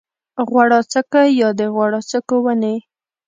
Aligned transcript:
غوړاڅکی 0.49 1.25
یا 1.41 1.49
د 1.59 1.61
غوړاڅکو 1.73 2.35
ونې 2.43 2.75